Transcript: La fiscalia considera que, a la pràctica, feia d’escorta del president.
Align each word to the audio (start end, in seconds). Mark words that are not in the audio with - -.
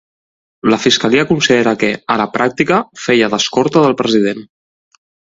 La 0.73 0.77
fiscalia 0.85 1.25
considera 1.31 1.73
que, 1.83 1.89
a 2.13 2.15
la 2.21 2.27
pràctica, 2.37 2.79
feia 3.05 3.29
d’escorta 3.35 3.85
del 3.85 3.95
president. 4.01 4.43